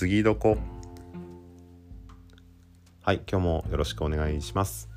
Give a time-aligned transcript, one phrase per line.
[0.00, 0.56] 次どこ？
[3.02, 4.88] はい今日もよろしくお願いします。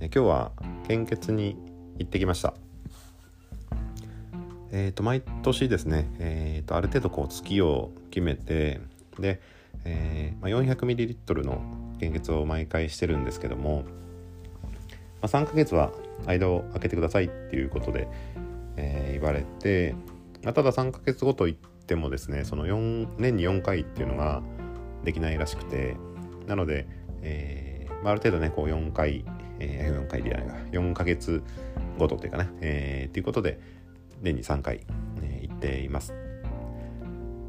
[0.00, 0.52] え今日は
[0.88, 1.58] 献血に
[1.98, 2.54] 行ってきました。
[4.72, 8.80] えっ、ー、と毎年ですねえっ、ー、とある程度こう月を決めて
[9.18, 9.42] で、
[9.84, 11.60] えーまあ、400ml の
[12.00, 13.82] 献血を毎回してるんですけども、
[15.20, 15.92] まあ、3ヶ月は
[16.24, 18.08] 間を空けてくださいっていうことで、
[18.78, 19.94] えー、言われて、
[20.42, 24.42] まあ、ただ3ヶ月ごと行ってもですねその4年に4回っていうのが
[25.04, 25.96] できないらしくて
[26.46, 26.86] なので、
[27.22, 29.24] えーまあ、ある程度ねこう4回、
[29.58, 31.42] えー、4回でないか4ヶ月
[31.98, 33.60] ごとというかね、えー、っていうことで
[34.22, 34.80] 年に3回、
[35.22, 36.14] えー、行っています。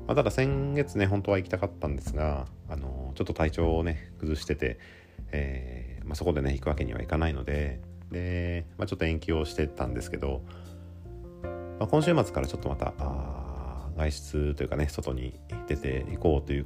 [0.08, 4.78] まあ、ただ先月ね本当は行きたかったんですが、あのちょっと体調をね崩してて、
[5.32, 7.80] えーまあ、そこでね行くわけにはいかないので
[8.12, 10.44] で、まあ、ちょっと延期をしてたんですけど、
[11.80, 13.45] まあ、今週末からちょっとまたあ
[13.96, 16.66] 外出というかね外に出ていこうという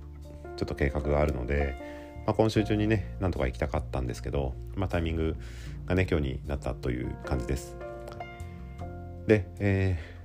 [0.57, 1.75] ちょっと計画があるので、
[2.25, 5.35] まあ、今週中にねなんとか行きたかったんですけど、まあ、タイミング
[5.85, 7.77] がね今日になったという感じです。
[9.27, 10.19] で、えー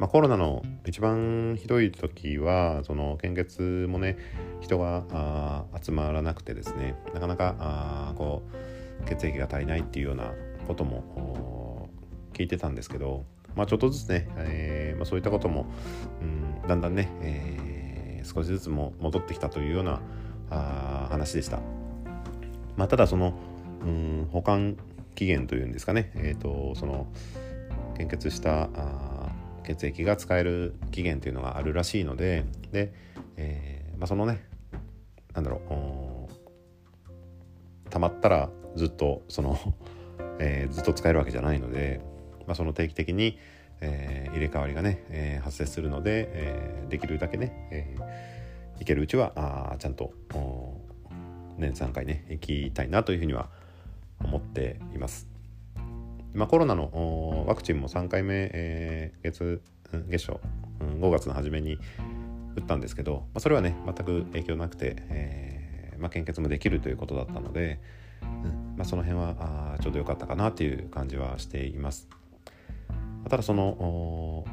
[0.00, 4.16] まあ、コロナの一番ひどい時はその献血もね
[4.62, 8.42] 人があ集まらなくてですねなかなかあこ
[9.02, 10.32] う血液が足りないっていうような
[10.66, 11.90] ことも
[12.32, 15.66] 聞いてたんですけど、まあ、ちょっとずつね、えーまあ、そういったことも、
[16.22, 20.00] うん、だんだんね、えー、少しずつも戻ってきたというような
[20.50, 21.60] あ話でした。
[22.76, 23.34] まあ、ただその、
[23.84, 24.76] うん、保管
[25.14, 27.06] 期限というんですかね、えーと、その
[27.96, 29.30] 献血したあ
[29.64, 32.94] 血液が使える期限というのがあるらしいのでで、
[33.36, 34.42] えーまあ、そのね
[35.34, 35.60] なんだろ
[37.86, 39.58] うたまったらずっとその、
[40.38, 42.00] えー、ずっと使えるわけじゃないので、
[42.46, 43.38] まあ、その定期的に、
[43.80, 50.12] えー、入れ替わりがね、えー、発生するので、えー、できるだけね、えー、いけるうちはあちゃんと
[51.58, 53.48] 年3回ね行きたいなというふうには
[54.22, 55.28] 思っています。
[56.32, 59.60] まあ、コロナのワクチンも3回目、えー、月
[60.08, 60.40] 月初、
[60.80, 61.78] うん、5月の初めに
[62.56, 67.80] 打ったんですけど、まあ、それはね全く影響なくて、えーまあ、献血もできるということだったので、
[68.22, 72.08] うんまあ、その辺はあちょうど良かったかなっていう感じはしています。
[73.28, 74.44] ただその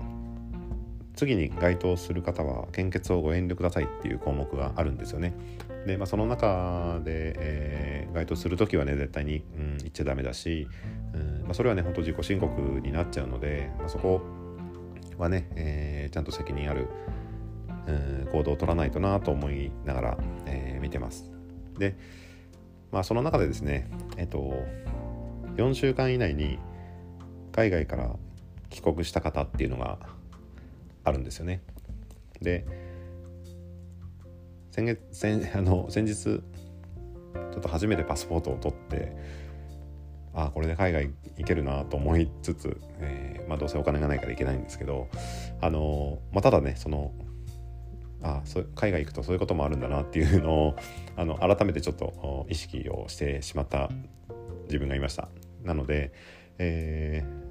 [1.17, 5.33] 次に該当する方は献血をご遠慮くださいっていう項目があるんですよね。
[5.87, 10.67] で、まあ、その中で、えー、該当する時はね絶対に、うん、言っちゃダメだし、
[11.13, 14.21] うんまあ、それはね本当自己申告になっちゃうので、まあ、そこ
[15.17, 16.87] はね、えー、ちゃんと責任ある、
[17.87, 21.31] うん、行動を取らないとなと思いながら、えー、見てます。
[21.79, 21.97] で、
[22.91, 24.53] まあ、その中でですねえっ、と
[25.55, 26.59] 4週間以内に
[27.51, 28.15] 海外から
[28.69, 29.99] 帰国した方っていうのが
[31.03, 31.61] あるんですよね。
[32.41, 32.65] で
[34.71, 36.39] 先月先 あの先日ちょ
[37.57, 39.11] っと初めてパスポートを取って
[40.33, 45.07] あこれで海外行けるなと思いつつ、えー、まあ、どうせお金がないから行けないんですけど
[45.61, 47.11] あの、まあ、ただねその
[48.21, 50.75] あそ海外行くとそういうこともあるんだなっていうのを
[51.15, 53.89] あの改めてちょっと意識をしてしまった
[54.65, 55.29] 自分がいました。
[55.63, 56.11] なので、
[56.57, 57.46] えー、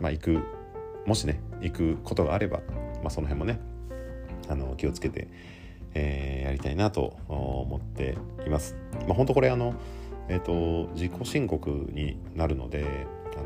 [0.00, 0.40] まあ行く
[1.06, 2.60] もしね行くことがあれば、
[3.02, 3.60] まあ、その辺もね
[4.48, 5.28] あの気をつけて、
[5.94, 8.16] えー、やりたいなと思って
[8.46, 8.76] います。
[9.06, 9.74] まあ、本当これあの、
[10.28, 13.06] えーと、自己申告になるので
[13.36, 13.42] あ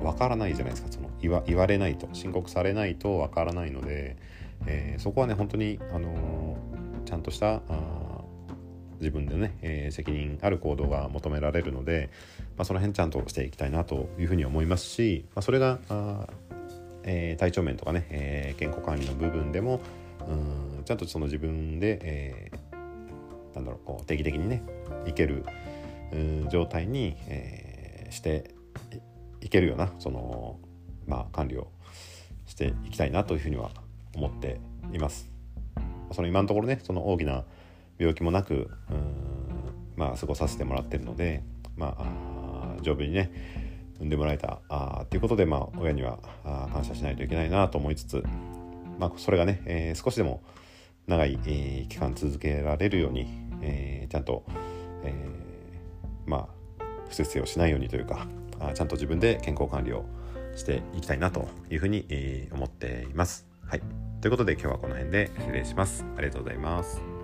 [0.00, 4.16] の分からないじゃないですかその言わ言われないと申告されないと分からないので、
[4.66, 6.56] えー、そこはね本当にあの
[7.04, 7.60] ちゃんとしたあ
[9.00, 12.10] 自分でね、えー、責任ある行動が求められるので、
[12.56, 16.26] まあ、その辺ちゃんとしていきたいなというふうに思いますし、まあ、それがあ、
[17.04, 19.80] えー、体調面とかね、えー、健康管理の部分でも
[20.26, 24.62] うんちゃんとその自分で、えー、なんだろうこう定期的にね
[25.06, 25.44] いける
[26.50, 28.54] 状態に、えー、して
[29.40, 30.58] いけるようなその、
[31.06, 31.68] まあ、管理を
[32.46, 33.70] していきたいなというふうには
[34.14, 34.60] 思って
[34.92, 35.30] います。
[36.12, 37.44] その今のところねその大きな
[37.98, 38.70] 病気もなく
[39.96, 41.42] まあ過ごさせてもらってるので
[41.76, 43.30] まあ丈夫にね
[43.96, 48.22] 産んでもらえたあっていうことで、まあ、親にはあ感謝しないといけないなと思いつつ、
[48.98, 50.42] まあ、それがね、えー、少しでも
[51.06, 53.26] 長い、えー、期間続けられるように、
[53.62, 54.44] えー、ちゃんと、
[55.04, 56.48] えー、ま
[56.78, 58.26] あ不節制をしないようにというか
[58.58, 60.04] あちゃんと自分で健康管理を
[60.56, 63.46] していきたいなというふうに、えー、思っています。
[63.66, 63.82] はい、
[64.20, 66.04] ということで今日はこの辺で失礼します。
[66.16, 67.15] ありがとうございます。